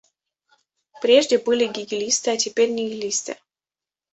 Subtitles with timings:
[1.03, 3.37] Прежде были гегелисты, а теперь нигилисты.